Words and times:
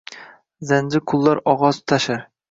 Zanji 0.69 1.01
qullar 1.11 1.41
og’och 1.53 1.79
tashir 1.93 2.25